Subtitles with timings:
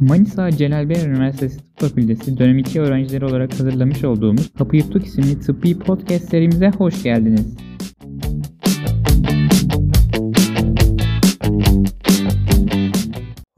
[0.00, 5.40] Manisa Celal Bayar Üniversitesi Tıp Fakültesi dönem 2 öğrencileri olarak hazırlamış olduğumuz Kapı Yuttuk isimli
[5.40, 7.56] tıbbi podcast serimize hoş geldiniz.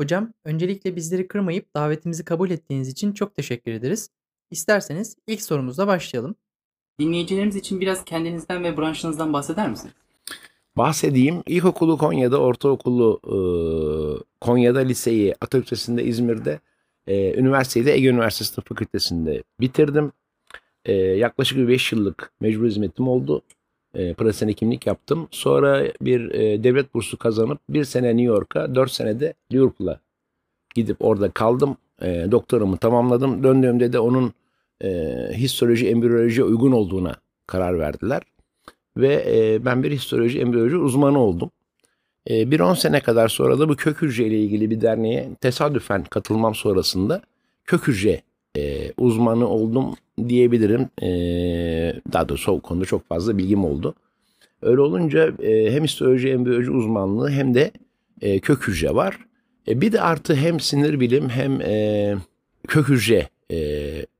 [0.01, 4.11] Hocam, öncelikle bizleri kırmayıp davetimizi kabul ettiğiniz için çok teşekkür ederiz.
[4.51, 6.35] İsterseniz ilk sorumuzla başlayalım.
[7.01, 9.95] Dinleyicilerimiz için biraz kendinizden ve branşınızdan bahseder misiniz?
[10.77, 11.43] Bahsedeyim.
[11.47, 13.37] İlkokulu Konya'da, ortaokulu e,
[14.41, 16.61] Konya'da, liseyi Atatürk Lisesi'nde İzmir'de,
[17.07, 20.13] e, üniversiteyi de Ege Üniversitesi Tıp Fakültesi'nde bitirdim.
[20.85, 23.43] E, yaklaşık 5 yıllık mecbur hizmetim oldu.
[23.95, 25.29] E, pratisyen hekimlik yaptım.
[25.31, 30.01] Sonra bir e, devlet bursu kazanıp bir sene New York'a, 4 senede Liverpool'a
[30.75, 31.77] gidip orada kaldım.
[32.03, 33.43] E, doktoramı tamamladım.
[33.43, 34.33] Döndüğümde de onun
[34.85, 34.89] e,
[35.33, 37.15] histoloji, embriyoloji uygun olduğuna
[37.47, 38.23] karar verdiler.
[38.97, 41.51] Ve e, ben bir histoloji, embriyoloji uzmanı oldum.
[42.31, 46.05] E, bir 10 sene kadar sonra da bu kök hücre ile ilgili bir derneğe tesadüfen
[46.05, 47.23] katılmam sonrasında
[47.65, 48.23] kök hücre
[48.57, 49.97] e, uzmanı oldum
[50.29, 50.89] diyebilirim.
[51.03, 51.09] E,
[52.13, 53.95] daha doğrusu o konuda çok fazla bilgim oldu.
[54.63, 57.71] Öyle olunca e, hem histoloji, embriyoloji uzmanlığı hem de
[58.21, 59.19] e, kök hücre var.
[59.69, 62.15] E, bir de artı hem sinir bilim hem e,
[62.69, 63.57] kök hücre e,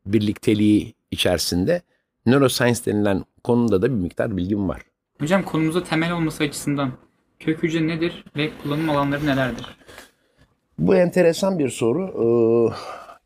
[0.07, 1.83] birlikteliği içerisinde
[2.27, 4.83] neuroscience denilen konuda da bir miktar bilgim var.
[5.21, 6.93] Hocam konumuza temel olması açısından
[7.41, 9.67] kök hücre nedir ve kullanım alanları nelerdir?
[10.79, 12.03] Bu enteresan bir soru.
[12.03, 12.75] Ee,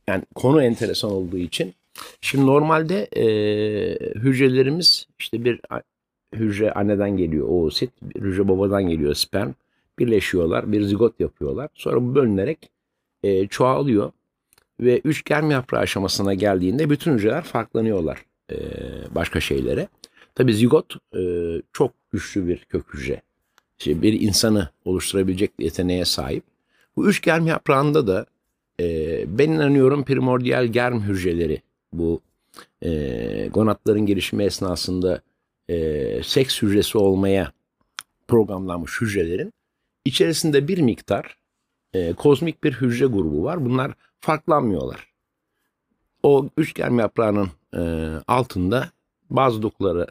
[0.09, 1.75] yani konu enteresan olduğu için.
[2.21, 3.25] Şimdi normalde e,
[4.15, 5.61] hücrelerimiz işte bir
[6.35, 9.53] hücre anneden geliyor oosit, bir hücre babadan geliyor sperm.
[9.99, 11.69] Birleşiyorlar, bir zigot yapıyorlar.
[11.75, 12.71] Sonra bu bölünerek
[13.23, 14.13] e, çoğalıyor
[14.81, 18.57] ve üç germ yaprağı aşamasına geldiğinde bütün hücreler farklanıyorlar e,
[19.11, 19.89] başka şeylere.
[20.35, 21.23] Tabii zigot e,
[21.73, 23.23] çok güçlü bir kök hücre.
[23.79, 26.45] İşte bir insanı oluşturabilecek yeteneğe sahip.
[26.97, 28.27] Bu üç germ yaprağında da
[28.81, 32.21] e, ben inanıyorum primordial germ hücreleri bu
[32.83, 35.21] e, gonatların gelişimi esnasında
[35.69, 37.53] e, seks hücresi olmaya
[38.29, 39.53] programlanmış hücrelerin
[40.05, 41.37] içerisinde bir miktar
[41.95, 43.65] e, kozmik bir hücre grubu var.
[43.65, 45.13] Bunlar farklanmıyorlar.
[46.23, 48.89] O üç germ yaprağının e, altında
[49.31, 50.07] bazı dokulara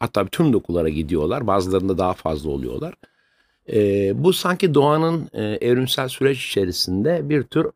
[0.00, 1.46] hatta tüm dokulara gidiyorlar.
[1.46, 2.94] Bazılarında daha fazla oluyorlar.
[3.72, 7.66] E, bu sanki doğanın e, evrimsel süreç içerisinde bir tür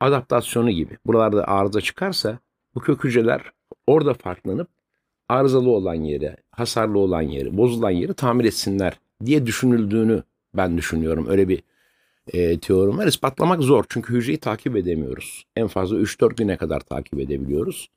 [0.00, 0.96] adaptasyonu gibi.
[1.06, 2.38] Buralarda arıza çıkarsa
[2.74, 3.42] bu kök hücreler
[3.86, 4.68] orada farklanıp
[5.28, 10.22] arızalı olan yeri, hasarlı olan yeri, bozulan yeri tamir etsinler diye düşünüldüğünü
[10.54, 11.26] ben düşünüyorum.
[11.28, 11.62] Öyle bir
[12.32, 13.06] e, teorim var.
[13.06, 15.44] İspatlamak zor çünkü hücreyi takip edemiyoruz.
[15.56, 17.88] En fazla 3-4 güne kadar takip edebiliyoruz.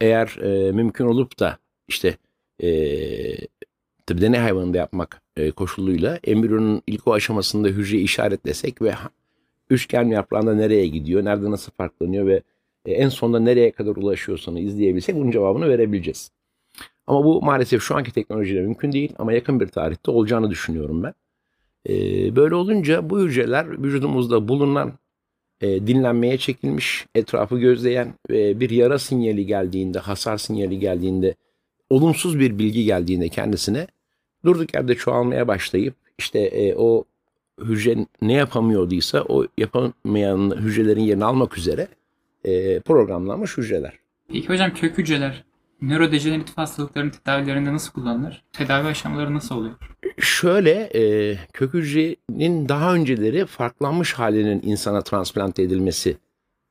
[0.00, 1.58] Eğer e, mümkün olup da
[1.88, 2.16] işte
[2.62, 2.68] e,
[4.06, 8.94] tabii deney hayvanında yapmak e, koşuluyla embriyonun ilk o aşamasında hücreyi işaretlesek ve
[9.70, 12.42] üçgen yaprağında nereye gidiyor, nerede nasıl farklanıyor ve
[12.86, 16.30] e, en sonunda nereye kadar ulaşıyorsanı izleyebilsek bunun cevabını verebileceğiz.
[17.06, 21.14] Ama bu maalesef şu anki teknolojiyle mümkün değil ama yakın bir tarihte olacağını düşünüyorum ben.
[21.88, 21.92] E,
[22.36, 24.92] böyle olunca bu hücreler vücudumuzda bulunan
[25.60, 31.34] e, dinlenmeye çekilmiş, etrafı gözleyen ve bir yara sinyali geldiğinde, hasar sinyali geldiğinde,
[31.90, 33.86] olumsuz bir bilgi geldiğinde kendisine
[34.44, 37.04] durduk yerde çoğalmaya başlayıp işte e, o
[37.64, 41.88] hücre ne yapamıyorduysa o yapamayan hücrelerin yerini almak üzere
[42.44, 43.92] e, programlanmış hücreler.
[44.28, 45.44] Peki hocam kök hücreler
[45.82, 48.44] nörodejeneratif hastalıkların tedavilerinde nasıl kullanılır?
[48.52, 49.74] Tedavi aşamaları nasıl oluyor?
[50.18, 56.16] Şöyle e, kök hücrenin daha önceleri farklanmış halinin insana transplante edilmesi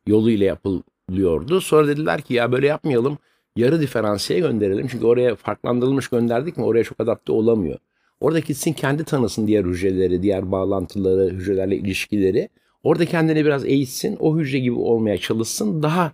[0.08, 1.62] yoluyla yapılıyordu.
[1.62, 3.18] Sonra dediler ki ya böyle yapmayalım
[3.56, 4.88] yarı diferansiye gönderelim.
[4.88, 7.78] Çünkü oraya farklandırılmış gönderdik mi oraya çok adapte olamıyor.
[8.20, 12.50] Orada gitsin kendi tanısın diğer hücreleri, diğer bağlantıları, hücrelerle ilişkileri.
[12.84, 15.84] Orada kendini biraz eğitsin, o hücre gibi olmaya çalışsın.
[15.84, 16.12] Daha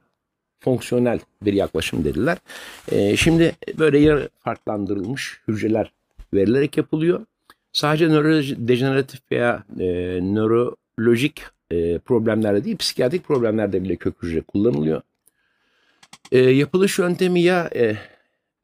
[0.60, 2.38] fonksiyonel bir yaklaşım dediler.
[2.92, 5.92] Ee, şimdi böyle yarı farklandırılmış hücreler
[6.34, 7.26] verilerek yapılıyor.
[7.72, 9.85] Sadece nörodejeneratif veya e,
[10.22, 11.41] nörolojik
[11.72, 15.02] e, problemlerde değil, psikiyatrik problemlerde bile kök hücre kullanılıyor.
[16.32, 17.97] E, yapılış yöntemi ya e,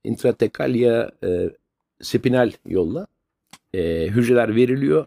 [0.04, 1.50] intratekal ya e,
[2.02, 3.08] spinal yolla
[3.74, 5.06] e, hücreler veriliyor.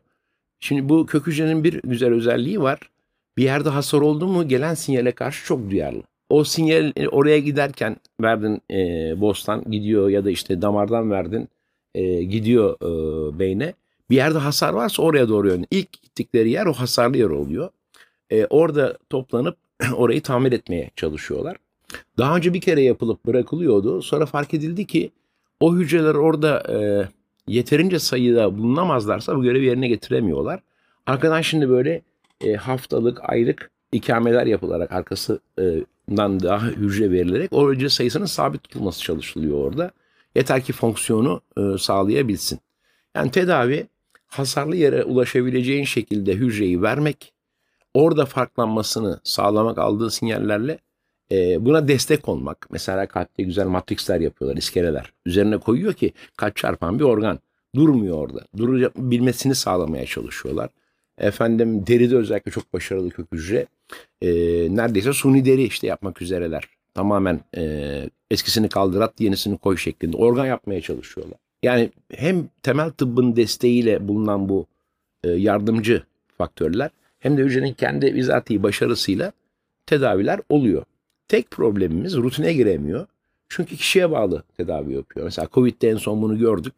[0.61, 2.79] Şimdi bu kök hücrenin bir güzel özelliği var.
[3.37, 6.03] Bir yerde hasar oldu mu gelen sinyale karşı çok duyarlı.
[6.35, 8.77] O sinyal e, oraya giderken verdin e,
[9.21, 11.49] bostan gidiyor ya da işte damardan verdin
[11.95, 13.75] e, gidiyor e, beyne.
[14.11, 15.69] Bir yerde hasar varsa oraya doğru yönleniyor.
[15.71, 17.69] İlk gittikleri yer o hasarlı yer oluyor.
[18.31, 19.57] E, orada toplanıp
[19.97, 21.57] orayı tamir etmeye çalışıyorlar.
[22.19, 24.03] Daha önce bir kere yapılıp bırakılıyordu.
[24.03, 25.11] Sonra fark edildi ki
[25.61, 26.77] o hücreler orada e,
[27.53, 30.61] yeterince sayıda bulunamazlarsa bu görevi yerine getiremiyorlar.
[31.07, 32.03] Arkadan şimdi böyle
[32.45, 34.93] e, haftalık, aylık ikameler yapılarak
[36.09, 39.91] arkasından daha hücre verilerek o hücre sayısının sabit tutulması çalışılıyor orada.
[40.35, 42.59] Yeter ki fonksiyonu e, sağlayabilsin.
[43.15, 43.87] Yani tedavi
[44.27, 47.33] hasarlı yere ulaşabileceğin şekilde hücreyi vermek,
[47.95, 50.79] orada farklanmasını sağlamak aldığı sinyallerle
[51.31, 52.67] e, buna destek olmak.
[52.71, 55.13] Mesela kalpte güzel matrixler yapıyorlar, iskeleler.
[55.27, 57.39] Üzerine koyuyor ki kalp çarpan bir organ.
[57.75, 58.41] Durmuyor orada.
[58.57, 60.71] Durabilmesini sağlamaya çalışıyorlar.
[61.19, 63.67] Efendim deride özellikle çok başarılı kök hücre.
[64.23, 64.29] E,
[64.77, 66.69] neredeyse suni deri işte yapmak üzereler.
[66.95, 67.63] Tamamen e,
[68.31, 71.39] eskisini kaldır at yenisini koy şeklinde organ yapmaya çalışıyorlar.
[71.63, 74.67] Yani hem temel tıbbın desteğiyle bulunan bu
[75.25, 76.03] e, yardımcı
[76.39, 79.33] faktörler hem de hücrenin kendi bizatihi başarısıyla
[79.87, 80.85] tedaviler oluyor.
[81.29, 83.07] Tek problemimiz rutine giremiyor.
[83.49, 85.25] Çünkü kişiye bağlı tedavi yapıyor.
[85.25, 86.75] Mesela Covid'de en son bunu gördük.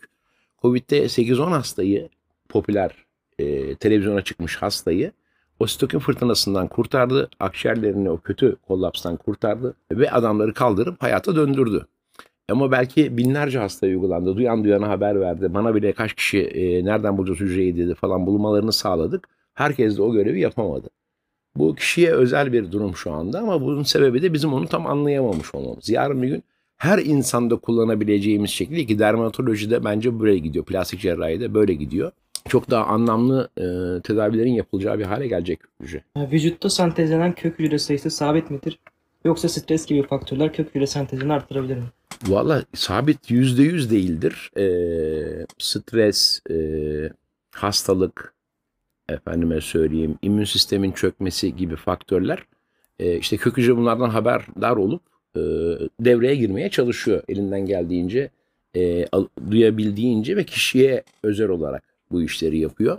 [0.62, 2.08] Covid'de 8-10 hastayı
[2.48, 2.90] popüler
[3.38, 5.12] e, televizyona çıkmış hastayı
[5.60, 7.28] o sitokin fırtınasından kurtardı.
[7.40, 11.86] Akciğerlerini o kötü kollapstan kurtardı ve adamları kaldırıp hayata döndürdü.
[12.50, 14.36] Ama belki binlerce hastaya uygulandı.
[14.36, 15.54] Duyan duyana haber verdi.
[15.54, 19.28] Bana bile kaç kişi e, nereden bulacağız hücreyi dedi falan bulmalarını sağladık.
[19.54, 20.88] Herkes de o görevi yapamadı.
[21.56, 25.54] Bu kişiye özel bir durum şu anda ama bunun sebebi de bizim onu tam anlayamamış
[25.54, 25.88] olmamız.
[25.88, 26.42] Yarın bir gün
[26.76, 30.64] her insanda kullanabileceğimiz şekilde ki dermatolojide bence böyle gidiyor.
[30.64, 32.12] Plastik cerrahide böyle gidiyor.
[32.48, 33.64] Çok daha anlamlı e,
[34.02, 36.02] tedavilerin yapılacağı bir hale gelecek hücre.
[36.16, 38.78] Vücutta sentezlenen kök hücre sayısı sabit midir?
[39.24, 41.84] Yoksa stres gibi faktörler kök hücre sentezini arttırabilir mi?
[42.26, 44.50] Valla sabit yüzde yüz değildir.
[44.56, 44.66] E,
[45.58, 46.56] stres, e,
[47.54, 48.34] hastalık,
[49.08, 52.46] efendime söyleyeyim, immün sistemin çökmesi gibi faktörler
[52.98, 55.02] e, işte kök hücre bunlardan haberdar olup
[55.36, 55.40] e,
[56.00, 58.30] devreye girmeye çalışıyor elinden geldiğince,
[58.76, 59.06] e,
[59.50, 62.98] duyabildiğince ve kişiye özel olarak bu işleri yapıyor.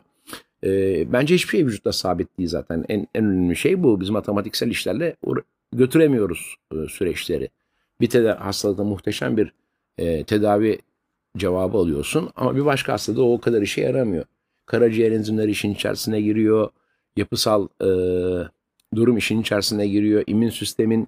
[0.63, 0.69] E,
[1.13, 2.85] bence hiçbir şey vücutta sabit değil zaten.
[2.89, 4.01] En, en önemli şey bu.
[4.01, 5.15] Biz matematiksel işlerle
[5.73, 7.49] götüremiyoruz e, süreçleri.
[8.01, 9.53] Bir teda- hastalıkta muhteşem bir
[9.97, 10.79] e, tedavi
[11.37, 14.25] cevabı alıyorsun ama bir başka hastada o kadar işe yaramıyor.
[14.65, 16.69] Karaciğer enzimleri işin içerisine giriyor.
[17.17, 17.87] Yapısal e,
[18.95, 20.23] durum işin içerisine giriyor.
[20.27, 21.07] İmmün sistemin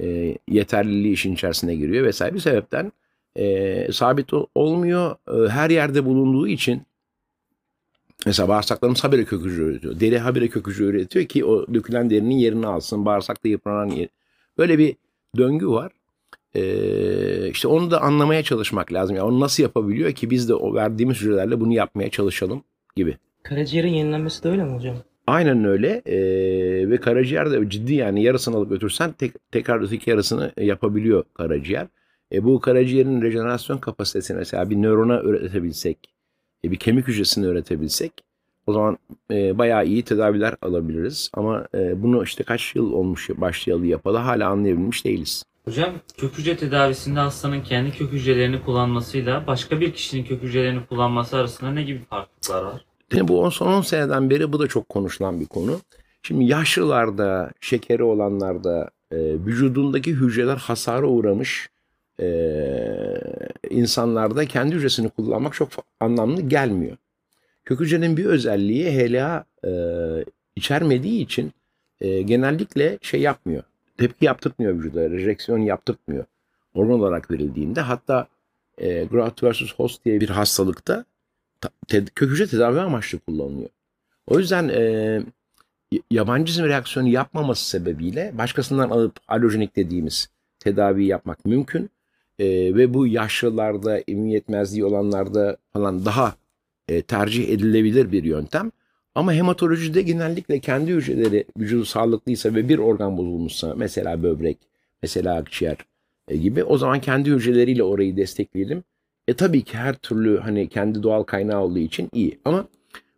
[0.00, 2.34] e, yeterliliği işin içerisine giriyor vesaire.
[2.34, 2.92] Bir sebepten
[3.36, 5.16] e, sabit ol- olmuyor.
[5.28, 6.82] E, her yerde bulunduğu için
[8.26, 10.00] mesela bağırsaklarımız habire kök hücre üretiyor.
[10.00, 13.04] Deri habire kök hücre üretiyor ki o dökülen derinin yerini alsın.
[13.04, 14.08] Bağırsakta yıpranan yer.
[14.58, 14.96] Böyle bir
[15.36, 15.92] döngü var.
[16.54, 19.16] Ee, işte onu da anlamaya çalışmak lazım.
[19.16, 22.62] Yani onu nasıl yapabiliyor ki biz de o verdiğimiz hücrelerle bunu yapmaya çalışalım
[22.96, 23.16] gibi.
[23.42, 24.96] Karaciğerin yenilenmesi de öyle mi hocam?
[25.26, 30.52] Aynen öyle Ee, ve karaciğer de ciddi yani yarısını alıp götürsen tek, tekrar öteki yarısını
[30.56, 31.86] yapabiliyor karaciğer.
[32.32, 35.98] E, bu karaciğerin rejenerasyon kapasitesini mesela bir nörona üretebilsek,
[36.64, 38.12] e, bir kemik hücresini üretebilsek
[38.66, 38.98] o zaman
[39.30, 41.30] e, bayağı iyi tedaviler alabiliriz.
[41.34, 45.44] Ama e, bunu işte kaç yıl olmuş başlayalı yapalı hala anlayabilmiş değiliz.
[45.64, 51.36] Hocam kök hücre tedavisinde hastanın kendi kök hücrelerini kullanmasıyla başka bir kişinin kök hücrelerini kullanması
[51.36, 52.84] arasında ne gibi farklılıklar var?
[53.12, 55.80] Yani bu on- son 10 seneden beri bu da çok konuşulan bir konu.
[56.22, 61.68] Şimdi yaşlılarda, şekeri olanlarda e, vücudundaki hücreler hasara uğramış
[63.70, 65.68] insanlarda kendi hücresini kullanmak çok
[66.00, 66.96] anlamlı gelmiyor.
[67.64, 69.70] Kök hücrenin bir özelliği HLA e,
[70.56, 71.52] içermediği için
[72.00, 73.62] e, genellikle şey yapmıyor.
[73.98, 76.24] Tepki yaptırtmıyor vücuda, rejeksiyon yaptırtmıyor.
[76.74, 78.26] Organ olarak verildiğinde hatta
[78.78, 81.04] e, graft versus host diye bir hastalıkta
[81.60, 83.68] ta- te- kök hücre tedavi amaçlı kullanılıyor.
[84.26, 85.22] O yüzden e,
[86.10, 91.90] yabancı reaksiyonu yapmaması sebebiyle başkasından alıp alojenik dediğimiz tedaviyi yapmak mümkün.
[92.40, 96.34] E, ve bu yaşlılarda, immün yetmezliği olanlarda falan daha
[96.88, 98.70] e, tercih edilebilir bir yöntem.
[99.14, 104.58] Ama hematolojide genellikle kendi hücreleri vücudu sağlıklıysa ve bir organ bozulmuşsa mesela böbrek,
[105.02, 105.76] mesela akciğer
[106.28, 108.84] e, gibi o zaman kendi hücreleriyle orayı destekleyelim.
[109.28, 112.38] E tabii ki her türlü hani kendi doğal kaynağı olduğu için iyi.
[112.44, 112.68] Ama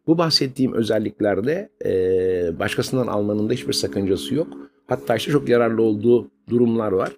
[0.07, 4.49] bu bahsettiğim özelliklerde e, başkasından almanın da hiçbir sakıncası yok.
[4.87, 7.13] Hatta işte çok yararlı olduğu durumlar var.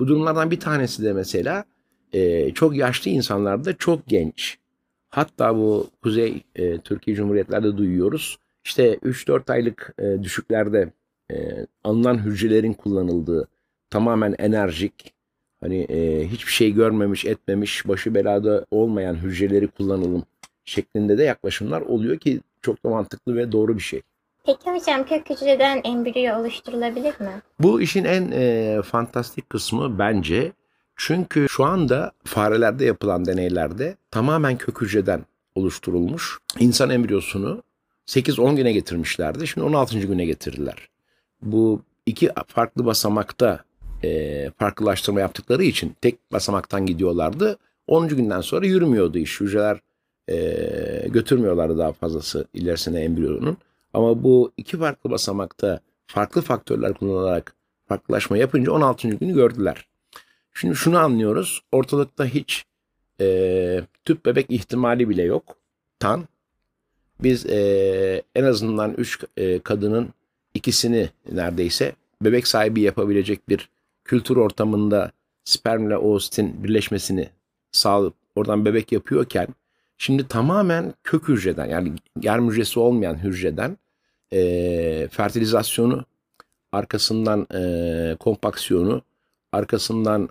[0.00, 1.64] Bu durumlardan bir tanesi de mesela
[2.12, 4.58] e, çok yaşlı insanlarda çok genç.
[5.10, 8.38] Hatta bu Kuzey e, Türkiye Cumhuriyetlerde duyuyoruz.
[8.64, 10.92] İşte 3-4 aylık e, düşüklerde
[11.32, 13.48] e, alınan hücrelerin kullanıldığı
[13.90, 15.14] tamamen enerjik,
[15.60, 20.24] hani e, hiçbir şey görmemiş, etmemiş, başı belada olmayan hücreleri kullanalım
[20.64, 24.02] şeklinde de yaklaşımlar oluyor ki çok da mantıklı ve doğru bir şey.
[24.46, 27.42] Peki hocam kök hücreden embriyo oluşturulabilir mi?
[27.60, 30.52] Bu işin en e, fantastik kısmı bence
[30.96, 37.62] Çünkü şu anda farelerde yapılan deneylerde tamamen kök hücreden oluşturulmuş insan embriyosunu
[38.06, 39.46] 8-10 güne getirmişlerdi.
[39.46, 39.98] Şimdi 16.
[39.98, 40.88] güne getirdiler.
[41.42, 43.64] Bu iki farklı basamakta
[44.04, 47.58] e, farklılaştırma yaptıkları için tek basamaktan gidiyorlardı.
[47.86, 48.08] 10.
[48.08, 49.40] günden sonra yürümüyordu iş.
[49.40, 49.80] Hücreler
[50.28, 53.56] e, götürmüyorlardı daha fazlası ilerisine embriyonun.
[53.94, 57.54] Ama bu iki farklı basamakta farklı faktörler kullanarak
[57.88, 59.08] farklılaşma yapınca 16.
[59.08, 59.86] günü gördüler.
[60.54, 61.60] Şimdi şunu anlıyoruz.
[61.72, 62.64] Ortalıkta hiç
[63.20, 65.56] e, tüp bebek ihtimali bile yok.
[65.98, 66.28] Tan.
[67.22, 70.08] Biz e, en azından 3 e, kadının
[70.54, 71.92] ikisini neredeyse
[72.22, 73.68] bebek sahibi yapabilecek bir
[74.04, 75.12] kültür ortamında
[75.44, 77.28] spermle oostin birleşmesini
[77.72, 79.48] sağlayıp oradan bebek yapıyorken
[80.00, 83.78] şimdi tamamen kök hücreden yani germ hücresi olmayan hücreden
[84.32, 86.04] e, fertilizasyonu
[86.72, 89.02] arkasından e, kompaksiyonu
[89.52, 90.28] arkasından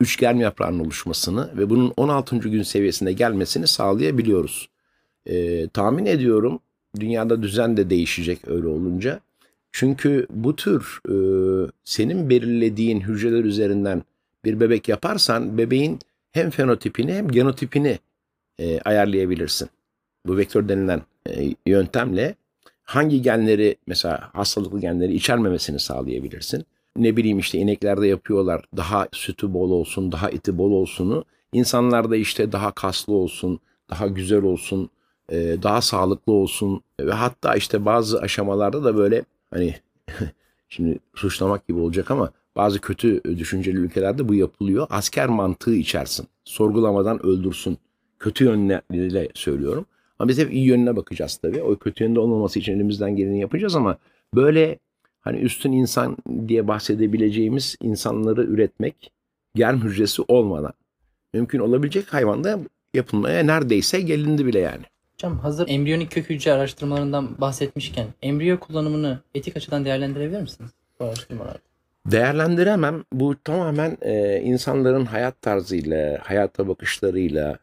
[0.00, 2.36] üç germ yaprağının oluşmasını ve bunun 16.
[2.36, 4.68] gün seviyesine gelmesini sağlayabiliyoruz.
[5.26, 6.60] E, tahmin ediyorum
[7.00, 9.20] dünyada düzen de değişecek öyle olunca.
[9.72, 11.14] Çünkü bu tür e,
[11.84, 14.02] senin belirlediğin hücreler üzerinden
[14.44, 15.98] bir bebek yaparsan bebeğin
[16.32, 17.98] hem fenotipini hem genotipini
[18.58, 19.68] e, ayarlayabilirsin.
[20.26, 22.34] Bu vektör denilen e, yöntemle
[22.82, 26.64] hangi genleri mesela hastalıklı genleri içermemesini sağlayabilirsin.
[26.96, 31.24] Ne bileyim işte ineklerde yapıyorlar daha sütü bol olsun, daha eti bol olsunu.
[31.52, 34.90] İnsanlarda işte daha kaslı olsun, daha güzel olsun,
[35.28, 39.74] e, daha sağlıklı olsun ve hatta işte bazı aşamalarda da böyle hani
[40.68, 44.86] şimdi suçlamak gibi olacak ama bazı kötü düşünceli ülkelerde bu yapılıyor.
[44.90, 46.26] Asker mantığı içersin.
[46.44, 47.78] Sorgulamadan öldürsün.
[48.22, 49.86] Kötü yönleriyle söylüyorum.
[50.18, 51.62] Ama biz hep iyi yönüne bakacağız tabii.
[51.62, 53.98] O kötü yönde olmaması için elimizden geleni yapacağız ama
[54.34, 54.78] böyle
[55.20, 56.16] hani üstün insan
[56.48, 59.12] diye bahsedebileceğimiz insanları üretmek
[59.54, 60.72] germ hücresi olmadan
[61.34, 62.58] mümkün olabilecek hayvanda
[62.94, 64.84] yapılmaya neredeyse gelindi bile yani.
[65.14, 71.58] Hocam hazır embriyonik kök hücre araştırmalarından bahsetmişken embriyo kullanımını etik açıdan değerlendirebilir misiniz bu araştırmalarda?
[72.06, 73.04] Değerlendiremem.
[73.12, 77.58] Bu tamamen e, insanların hayat tarzıyla, hayata bakışlarıyla,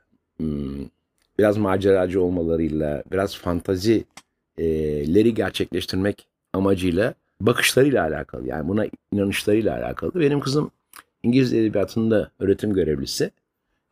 [1.39, 8.47] biraz maceracı olmalarıyla, biraz fantazileri gerçekleştirmek amacıyla bakışlarıyla alakalı.
[8.47, 10.11] Yani buna inanışlarıyla alakalı.
[10.15, 10.71] Benim kızım
[11.23, 13.31] İngiliz edebiyatında öğretim görevlisi.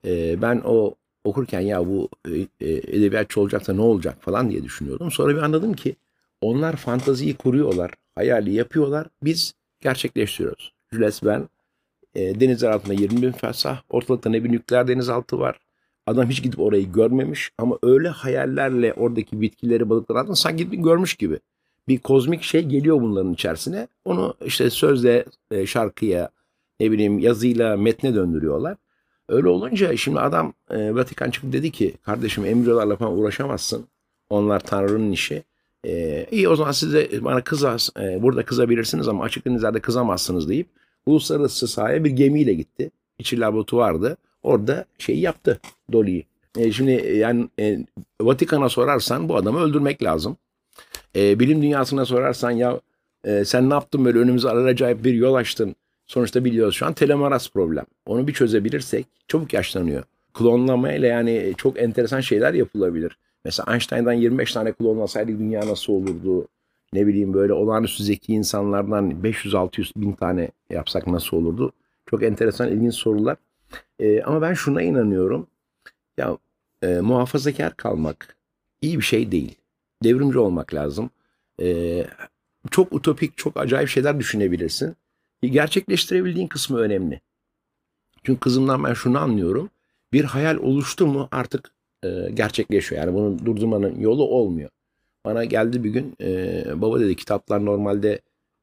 [0.05, 5.11] E, ben o okurken ya bu e, edebiyatçı olacak da ne olacak falan diye düşünüyordum.
[5.11, 5.95] Sonra bir anladım ki
[6.41, 9.07] onlar fantaziyi kuruyorlar, hayali yapıyorlar.
[9.23, 10.73] Biz gerçekleştiriyoruz.
[10.91, 11.45] Jules Verne
[12.15, 15.59] e, denizler altında 20 bin fersah, ortalıkta ne bir nükleer denizaltı var.
[16.07, 21.15] Adam hiç gidip orayı görmemiş ama öyle hayallerle oradaki bitkileri, balıkları altında sanki gidip görmüş
[21.15, 21.39] gibi.
[21.87, 23.87] Bir kozmik şey geliyor bunların içerisine.
[24.05, 26.29] Onu işte sözle, e, şarkıya,
[26.79, 28.77] ne bileyim yazıyla, metne döndürüyorlar.
[29.29, 33.85] Öyle olunca şimdi adam e, Vatikan çıktı dedi ki kardeşim embriyolarla falan uğraşamazsın.
[34.29, 35.43] Onlar Tanrı'nın işi.
[35.85, 40.49] E, iyi o zaman siz de bana kızas, e, burada kızabilirsiniz ama açık denizlerde kızamazsınız
[40.49, 40.67] deyip
[41.05, 42.91] uluslararası sahaya bir gemiyle gitti.
[43.19, 44.17] İçi laboratuvardı.
[44.47, 45.59] Orada şeyi yaptı
[45.91, 46.25] Dolly'yi.
[46.57, 47.77] E, şimdi yani e,
[48.21, 50.37] Vatikan'a sorarsan bu adamı öldürmek lazım.
[51.15, 52.79] E, bilim dünyasına sorarsan ya
[53.23, 55.75] e, sen ne yaptın böyle önümüze acayip bir yol açtın.
[56.05, 57.85] Sonuçta biliyoruz şu an telomeraz problem.
[58.05, 60.03] Onu bir çözebilirsek çabuk yaşlanıyor.
[60.33, 63.17] Klonlama ile yani çok enteresan şeyler yapılabilir.
[63.45, 66.47] Mesela Einstein'dan 25 tane klonlasaydık dünya nasıl olurdu?
[66.93, 71.71] Ne bileyim böyle olağanüstü zeki insanlardan 500-600 bin tane yapsak nasıl olurdu?
[72.05, 73.37] Çok enteresan ilginç sorular.
[73.99, 75.47] Ee, ama ben şuna inanıyorum.
[76.17, 76.37] Ya
[76.81, 78.37] e, muhafazakar kalmak
[78.81, 79.55] iyi bir şey değil.
[80.03, 81.09] Devrimci olmak lazım.
[81.61, 82.05] Ee,
[82.71, 84.95] çok utopik, çok acayip şeyler düşünebilirsin
[85.41, 87.21] gerçekleştirebildiğin kısmı önemli.
[88.23, 89.69] Çünkü kızımdan ben şunu anlıyorum.
[90.13, 91.71] Bir hayal oluştu mu artık
[92.03, 93.01] e, gerçekleşiyor.
[93.01, 94.69] Yani bunu durdurmanın yolu olmuyor.
[95.25, 98.21] Bana geldi bir gün e, baba dedi kitaplar normalde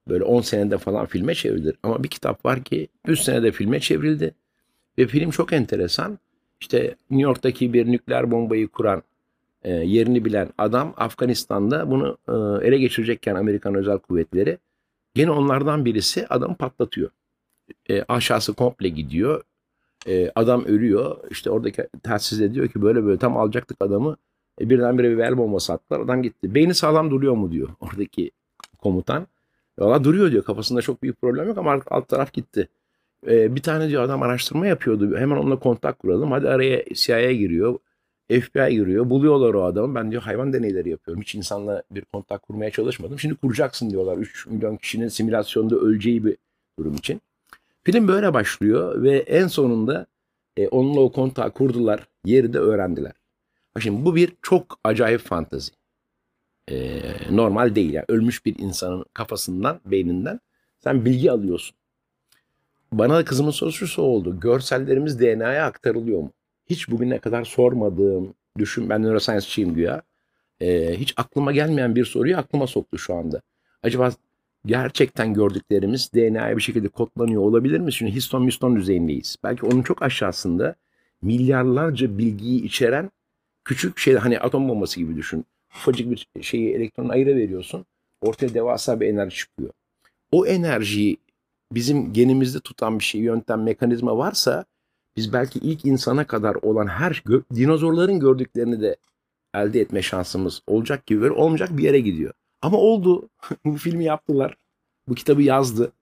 [0.08, 1.76] böyle 10 senede falan filme çevrilir.
[1.82, 4.34] Ama bir kitap var ki 3 senede filme çevrildi.
[4.98, 6.18] Ve film çok enteresan.
[6.60, 9.02] İşte New York'taki bir nükleer bombayı kuran,
[9.62, 14.58] e, yerini bilen adam Afganistan'da bunu e, ele geçirecekken Amerikan özel kuvvetleri
[15.14, 17.10] Gene onlardan birisi adam patlatıyor.
[17.90, 19.42] E, aşağısı komple gidiyor.
[20.06, 21.16] E, adam ölüyor.
[21.30, 24.16] İşte oradaki telsizde diyor ki böyle böyle tam alacaktık adamı.
[24.60, 26.00] E, birdenbire bir el bombası attılar.
[26.00, 26.54] Adam gitti.
[26.54, 28.30] Beyni sağlam duruyor mu diyor oradaki
[28.78, 29.26] komutan.
[29.78, 30.44] Valla duruyor diyor.
[30.44, 32.68] Kafasında çok büyük problem yok ama alt taraf gitti.
[33.28, 35.16] E, bir tane diyor adam araştırma yapıyordu.
[35.16, 36.32] Hemen onunla kontak kuralım.
[36.32, 37.78] Hadi araya CIA giriyor.
[38.30, 39.10] FBI giriyor.
[39.10, 39.94] Buluyorlar o adamı.
[39.94, 41.22] Ben diyor hayvan deneyleri yapıyorum.
[41.22, 43.18] Hiç insanla bir kontak kurmaya çalışmadım.
[43.18, 44.16] Şimdi kuracaksın diyorlar.
[44.16, 46.36] 3 milyon kişinin simülasyonda öleceği bir
[46.78, 47.20] durum için.
[47.84, 50.06] Film böyle başlıyor ve en sonunda
[50.56, 52.08] e, onunla o kontağı kurdular.
[52.24, 53.12] Yeri de öğrendiler.
[53.80, 55.72] Şimdi bu bir çok acayip fantezi.
[56.70, 57.00] E,
[57.30, 57.92] normal değil.
[57.92, 60.40] Yani ölmüş bir insanın kafasından, beyninden
[60.84, 61.76] sen bilgi alıyorsun.
[62.98, 64.40] Bana da kızımın sorusu şu oldu.
[64.40, 66.32] Görsellerimiz DNA'ya aktarılıyor mu?
[66.66, 70.02] Hiç bugüne kadar sormadığım, düşün ben neuroscience'çiyim güya.
[70.60, 73.40] E, hiç aklıma gelmeyen bir soruyu aklıma soktu şu anda.
[73.82, 74.12] Acaba
[74.66, 77.92] gerçekten gördüklerimiz DNA'ya bir şekilde kodlanıyor olabilir mi?
[77.92, 79.36] Çünkü histon miston düzeyindeyiz.
[79.44, 80.74] Belki onun çok aşağısında
[81.22, 83.10] milyarlarca bilgiyi içeren
[83.64, 85.44] küçük şey hani atom bombası gibi düşün.
[85.76, 87.86] Ufacık bir şeyi elektron ayıra veriyorsun.
[88.20, 89.70] Ortaya devasa bir enerji çıkıyor.
[90.32, 91.16] O enerjiyi
[91.72, 94.64] bizim genimizde tutan bir şey, yöntem, mekanizma varsa
[95.16, 98.96] biz belki ilk insana kadar olan her gö- dinozorların gördüklerini de
[99.54, 102.32] elde etme şansımız olacak gibi böyle olmayacak bir yere gidiyor.
[102.62, 103.28] Ama oldu.
[103.64, 104.56] Bu filmi yaptılar.
[105.08, 105.92] Bu kitabı yazdı.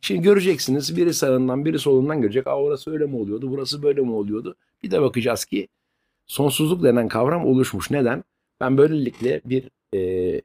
[0.00, 2.46] Şimdi göreceksiniz biri sağından biri solundan görecek.
[2.46, 4.56] Aa orası öyle mi oluyordu, burası böyle mi oluyordu?
[4.82, 5.68] Bir de bakacağız ki
[6.26, 7.90] sonsuzluk denen kavram oluşmuş.
[7.90, 8.24] Neden?
[8.60, 10.42] Ben böylelikle bir e,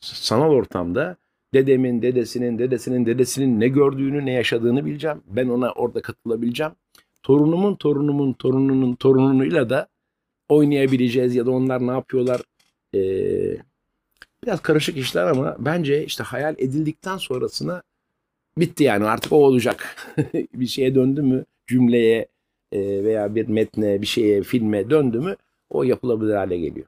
[0.00, 1.16] sanal ortamda
[1.54, 5.22] dedemin, dedesinin, dedesinin, dedesinin ne gördüğünü, ne yaşadığını bileceğim.
[5.26, 6.72] Ben ona orada katılabileceğim.
[7.22, 9.88] Torunumun, torunumun, torununun torunuyla da
[10.48, 12.40] oynayabileceğiz ya da onlar ne yapıyorlar
[12.94, 13.00] e,
[14.44, 17.82] biraz karışık işler ama bence işte hayal edildikten sonrasına
[18.58, 19.96] bitti yani artık o olacak.
[20.54, 22.26] bir şeye döndü mü cümleye
[22.72, 25.36] veya bir metne bir şeye filme döndü mü
[25.70, 26.86] o yapılabilir hale geliyor.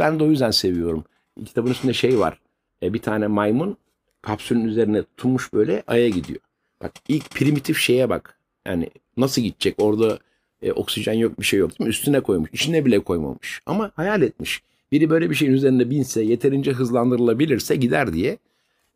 [0.00, 1.04] Ben de o yüzden seviyorum.
[1.44, 2.38] Kitabın üstünde şey var.
[2.82, 3.76] E, bir tane maymun
[4.22, 6.40] kapsülün üzerine tutmuş böyle aya gidiyor.
[6.82, 8.38] Bak ilk primitif şeye bak.
[8.66, 10.18] Yani nasıl gidecek orada
[10.62, 11.90] e, oksijen yok bir şey yok değil mi?
[11.90, 12.50] Üstüne koymuş.
[12.52, 13.60] İçine bile koymamış.
[13.66, 14.62] Ama hayal etmiş.
[14.92, 18.38] Biri böyle bir şeyin üzerinde binse yeterince hızlandırılabilirse gider diye.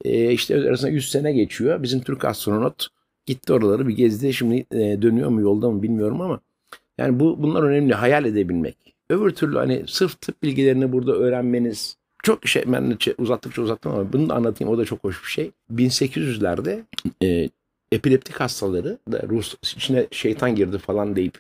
[0.04, 1.82] E, işte arasında 100 sene geçiyor.
[1.82, 2.86] Bizim Türk astronot
[3.26, 4.34] gitti oraları bir gezdi.
[4.34, 6.40] Şimdi e, dönüyor mu yolda mı bilmiyorum ama
[6.98, 7.94] yani bu bunlar önemli.
[7.94, 8.76] Hayal edebilmek.
[9.10, 14.12] Öbür türlü hani sırf tıp bilgilerini burada öğrenmeniz çok şey ben de uzattıkça uzattım ama
[14.12, 15.50] bunu da anlatayım o da çok hoş bir şey.
[15.74, 16.82] 1800'lerde
[17.22, 17.50] e,
[17.92, 21.38] epileptik hastaları da ruh içine şeytan girdi falan deyip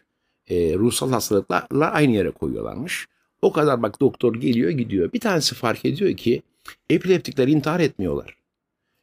[0.48, 3.06] e, ruhsal hastalıklarla aynı yere koyuyorlarmış.
[3.42, 5.12] O kadar bak doktor geliyor gidiyor.
[5.12, 6.42] Bir tanesi fark ediyor ki
[6.90, 8.36] epileptikler intihar etmiyorlar.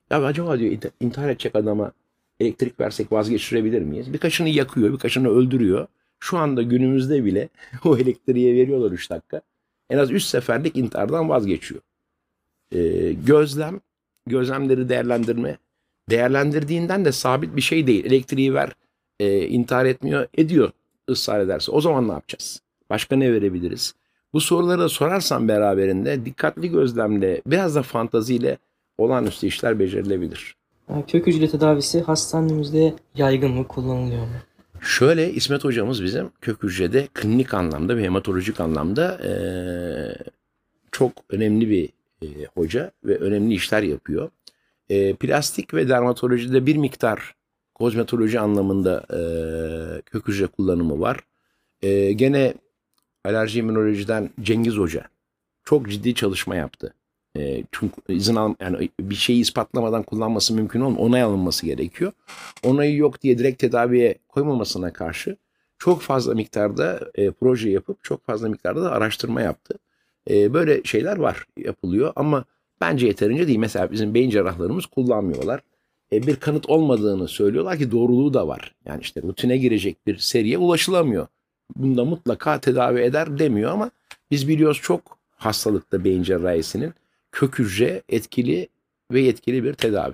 [0.09, 1.91] Ya acaba diyor int- intihar edecek adama
[2.39, 4.13] elektrik versek vazgeçirebilir miyiz?
[4.13, 5.87] Birkaçını yakıyor, birkaçını öldürüyor.
[6.19, 7.49] Şu anda günümüzde bile
[7.85, 9.41] o elektriğe veriyorlar 3 dakika.
[9.89, 11.81] En az 3 seferlik intihardan vazgeçiyor.
[12.71, 13.79] Ee, gözlem,
[14.27, 15.57] gözlemleri değerlendirme.
[16.09, 18.05] Değerlendirdiğinden de sabit bir şey değil.
[18.05, 18.71] Elektriği ver,
[19.19, 20.71] e, intihar etmiyor, ediyor
[21.09, 21.71] ısrar ederse.
[21.71, 22.61] O zaman ne yapacağız?
[22.89, 23.95] Başka ne verebiliriz?
[24.33, 28.57] Bu soruları da sorarsan beraberinde dikkatli gözlemle, biraz da fantaziyle
[28.97, 30.55] olağanüstü işler becerilebilir.
[31.07, 34.33] Kök hücre tedavisi hastanemizde yaygın mı kullanılıyor mu?
[34.83, 40.15] Şöyle İsmet hocamız bizim kök hücrede klinik anlamda ve hematolojik anlamda eee,
[40.91, 41.89] çok önemli bir
[42.21, 44.29] eee, hoca ve önemli işler yapıyor.
[44.89, 47.35] Eee, plastik ve dermatolojide bir miktar
[47.75, 51.19] kozmetoloji anlamında eee kök hücre kullanımı var.
[51.81, 52.53] Eee, gene
[53.25, 55.05] alerji immünolojiden Cengiz Hoca
[55.63, 56.93] çok ciddi çalışma yaptı.
[57.35, 61.05] Eee, çünkü izin al yani bir şeyi ispatlamadan kullanması mümkün olmuyor.
[61.05, 62.11] Onay alınması gerekiyor
[62.63, 65.37] onayı yok diye direkt tedaviye koymamasına karşı
[65.77, 69.75] çok fazla miktarda e, proje yapıp çok fazla miktarda da araştırma yaptı.
[70.29, 72.45] E, böyle şeyler var yapılıyor ama
[72.81, 73.59] bence yeterince değil.
[73.59, 75.61] Mesela bizim beyin cerrahlarımız kullanmıyorlar.
[76.13, 78.75] E, bir kanıt olmadığını söylüyorlar ki doğruluğu da var.
[78.85, 81.27] Yani işte rutine girecek bir seriye ulaşılamıyor.
[81.75, 83.91] Bunda mutlaka tedavi eder demiyor ama
[84.31, 86.93] biz biliyoruz çok hastalıkta beyin cerrahisinin
[87.33, 88.67] kök hücre etkili
[89.11, 90.13] ve yetkili bir tedavi.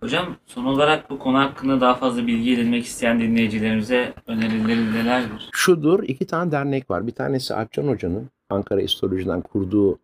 [0.00, 5.48] Hocam son olarak bu konu hakkında daha fazla bilgi edinmek isteyen dinleyicilerimize önerileri nelerdir?
[5.52, 7.06] şudur iki tane dernek var.
[7.06, 9.98] Bir tanesi Alpcan Hoca'nın Ankara İstolojiden kurduğu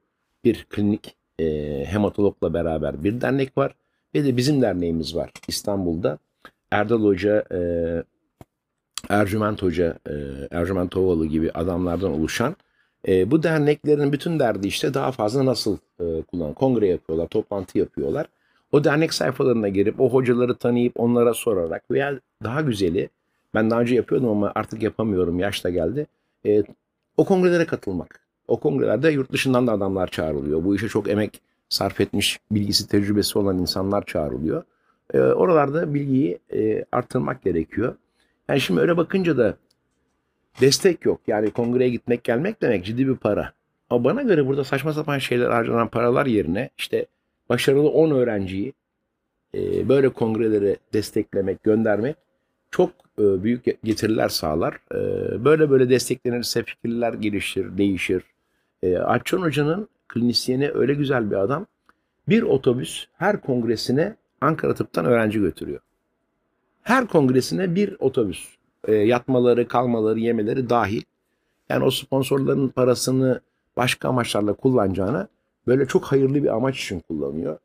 [0.45, 1.45] bir klinik e,
[1.89, 3.75] hematologla beraber bir dernek var.
[4.15, 6.19] Ve de bizim derneğimiz var İstanbul'da.
[6.71, 7.59] Erdal Hoca, e,
[9.09, 10.13] Ercüment Hoca, e,
[10.51, 12.57] Ercüment Tovalı gibi adamlardan oluşan
[13.09, 18.27] e, bu derneklerin bütün derdi işte daha fazla nasıl e, kullan kongre yapıyorlar, toplantı yapıyorlar.
[18.73, 23.09] O dernek sayfalarına girip o hocaları tanıyıp onlara sorarak veya daha güzeli
[23.55, 26.07] ben daha önce yapıyordum ama artık yapamıyorum yaş da geldi.
[26.47, 26.63] E,
[27.17, 28.21] o kongrelere katılmak.
[28.49, 30.65] O kongrelerde yurt dışından da adamlar çağrılıyor.
[30.65, 34.63] Bu işe çok emek sarf etmiş, bilgisi, tecrübesi olan insanlar çağrılıyor.
[35.15, 37.95] E, oralarda bilgiyi e, arttırmak gerekiyor.
[38.49, 39.55] Yani şimdi öyle bakınca da
[40.61, 41.21] destek yok.
[41.27, 43.53] Yani kongreye gitmek gelmek demek ciddi bir para.
[43.91, 47.07] Ama bana göre burada saçma sapan şeyler harcanan paralar yerine işte
[47.49, 48.73] başarılı 10 öğrenciyi
[49.55, 52.17] e, böyle kongrelere desteklemek, göndermek
[52.71, 54.75] çok e, büyük getiriler sağlar.
[54.95, 54.99] E,
[55.45, 58.23] böyle böyle desteklenirse fikirler gelişir, değişir.
[58.83, 61.67] E, Alpcan Hoca'nın klinisyeni öyle güzel bir adam.
[62.29, 65.81] Bir otobüs her kongresine Ankara Tıp'tan öğrenci götürüyor.
[66.83, 68.49] Her kongresine bir otobüs.
[68.87, 71.03] E, yatmaları, kalmaları, yemeleri dahil.
[71.69, 73.41] Yani o sponsorların parasını
[73.77, 75.29] başka amaçlarla kullanacağına
[75.67, 77.59] böyle çok hayırlı bir amaç için kullanıyor.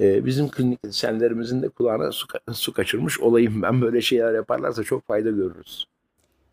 [0.00, 3.82] Ee, bizim kliniksenlerimizin de kulağına su, su kaçırmış olayım ben.
[3.82, 5.86] Böyle şeyler yaparlarsa çok fayda görürüz.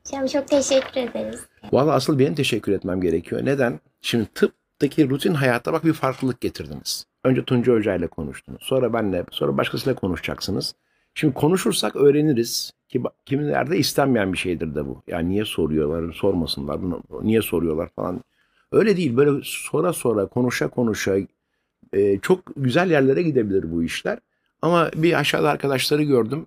[0.05, 1.39] Hocam çok teşekkür ederiz.
[1.71, 3.45] Vallahi asıl benim teşekkür etmem gerekiyor.
[3.45, 3.79] Neden?
[4.01, 7.05] Şimdi tıptaki rutin hayatta bak bir farklılık getirdiniz.
[7.23, 8.61] Önce Tunca Hoca ile konuştunuz.
[8.63, 10.75] Sonra benle, sonra başkasıyla konuşacaksınız.
[11.15, 15.03] Şimdi konuşursak öğreniriz ki kimilerde istenmeyen bir şeydir de bu.
[15.07, 18.21] Yani niye soruyorlar, sormasınlar, bunu, niye soruyorlar falan.
[18.71, 19.17] Öyle değil.
[19.17, 21.17] Böyle sonra sonra konuşa konuşa
[21.93, 24.19] e, çok güzel yerlere gidebilir bu işler.
[24.61, 26.45] Ama bir aşağıda arkadaşları gördüm.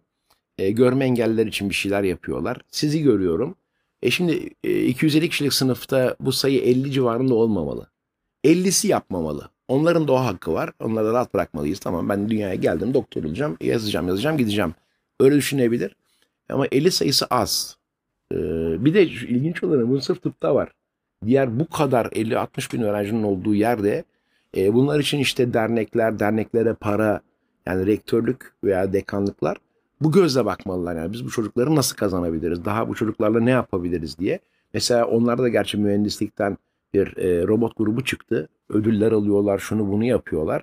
[0.58, 2.58] E, görme engelliler için bir şeyler yapıyorlar.
[2.70, 3.54] Sizi görüyorum.
[4.02, 7.86] E şimdi e, 250 kişilik sınıfta bu sayı 50 civarında olmamalı.
[8.44, 9.50] 50'si yapmamalı.
[9.68, 10.72] Onların da o hakkı var.
[10.80, 11.78] Onları da rahat bırakmalıyız.
[11.78, 13.56] Tamam ben dünyaya geldim doktor olacağım.
[13.60, 14.74] Yazacağım yazacağım gideceğim.
[15.20, 15.96] Öyle düşünebilir.
[16.48, 17.76] Ama 50 sayısı az.
[18.32, 18.36] Ee,
[18.84, 20.72] bir de ilginç olanı bu sırf tıpta var.
[21.26, 24.04] Diğer bu kadar 50-60 bin öğrencinin olduğu yerde
[24.56, 27.20] e, bunlar için işte dernekler, derneklere para
[27.66, 29.56] yani rektörlük veya dekanlıklar
[30.00, 30.96] bu gözle bakmalılar.
[30.96, 32.64] Yani biz bu çocukları nasıl kazanabiliriz?
[32.64, 34.38] Daha bu çocuklarla ne yapabiliriz diye.
[34.74, 36.58] Mesela onlarda da gerçi mühendislikten
[36.94, 38.48] bir e, robot grubu çıktı.
[38.68, 40.62] Ödüller alıyorlar, şunu bunu yapıyorlar.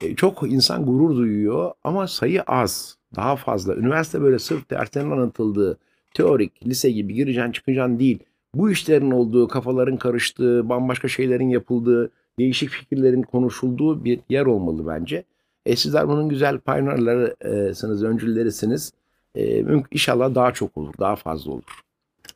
[0.00, 2.98] E, çok insan gurur duyuyor ama sayı az.
[3.14, 3.74] Daha fazla.
[3.74, 5.78] Üniversite böyle sırf derslerin anlatıldığı,
[6.14, 8.18] teorik, lise gibi gireceksin çıkacaksın değil.
[8.54, 15.24] Bu işlerin olduğu, kafaların karıştığı, bambaşka şeylerin yapıldığı, değişik fikirlerin konuşulduğu bir yer olmalı bence.
[15.66, 18.92] E, sizler bunun güzel pioneerlarısınız, öncüllerisiniz.
[19.34, 21.80] E, inşallah daha çok olur, daha fazla olur.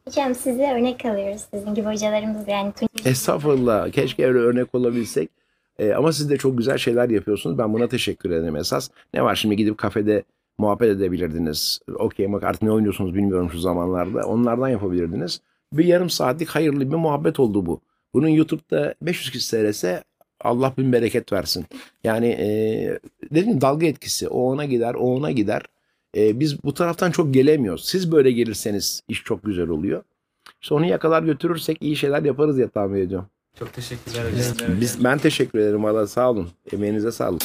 [0.09, 1.43] Hocam size örnek alıyoruz.
[1.55, 2.73] Sizin gibi hocalarımız yani
[3.05, 3.91] Estağfurullah.
[3.91, 5.31] Keşke öyle örnek olabilsek.
[5.79, 7.59] E, ama siz de çok güzel şeyler yapıyorsunuz.
[7.59, 8.91] Ben buna teşekkür ederim esas.
[9.14, 10.23] Ne var şimdi gidip kafede
[10.59, 11.81] muhabbet edebilirdiniz.
[11.94, 14.27] Okey bak artık ne oynuyorsunuz bilmiyorum şu zamanlarda.
[14.27, 15.40] Onlardan yapabilirdiniz.
[15.73, 17.81] Bir yarım saatlik hayırlı bir muhabbet oldu bu.
[18.14, 20.05] Bunun YouTube'da 500 kişi seyretse
[20.40, 21.66] Allah bin bereket versin.
[22.05, 22.49] Yani e,
[23.35, 24.29] dedim dalga etkisi.
[24.29, 25.62] O ona gider, o ona gider.
[26.16, 27.85] E, biz bu taraftan çok gelemiyoruz.
[27.85, 30.03] Siz böyle gelirseniz iş çok güzel oluyor.
[30.62, 33.29] İşte onu yakalar götürürsek iyi şeyler yaparız diye tahmin ediyorum.
[33.59, 34.81] Çok teşekkürler hocam.
[34.81, 36.49] Biz, ben teşekkür ederim valla sağ olun.
[36.73, 37.42] Emeğinize sağlık.